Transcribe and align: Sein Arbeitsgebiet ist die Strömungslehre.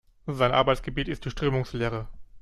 Sein 0.25 0.51
Arbeitsgebiet 0.51 1.07
ist 1.09 1.25
die 1.25 1.29
Strömungslehre. 1.29 2.07